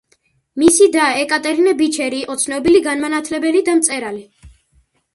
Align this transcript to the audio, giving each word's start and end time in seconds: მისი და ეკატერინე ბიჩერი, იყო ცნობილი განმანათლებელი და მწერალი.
მისი 0.61 0.87
და 0.95 1.03
ეკატერინე 1.25 1.75
ბიჩერი, 1.83 2.23
იყო 2.27 2.39
ცნობილი 2.47 2.83
განმანათლებელი 2.91 3.65
და 3.71 3.81
მწერალი. 3.83 4.29